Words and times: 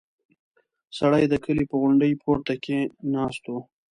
سړی 0.97 1.23
د 1.29 1.33
کلي 1.43 1.65
په 1.69 1.75
غونډۍ 1.81 2.13
پورته 2.23 2.53
کې 2.63 2.79
ناست 3.13 3.43
و. 3.49 3.53